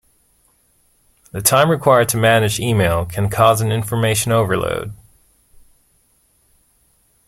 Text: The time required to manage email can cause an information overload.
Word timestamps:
The 1.31 1.43
time 1.43 1.69
required 1.69 2.09
to 2.09 2.17
manage 2.17 2.59
email 2.59 3.05
can 3.05 3.29
cause 3.29 3.61
an 3.61 3.71
information 3.71 4.31
overload. 4.31 4.93